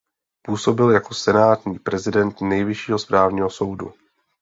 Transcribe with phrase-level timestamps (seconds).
[0.41, 3.93] Působil jako senátní president Nejvyššího správního soudu.